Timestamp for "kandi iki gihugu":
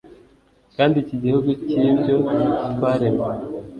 0.75-1.49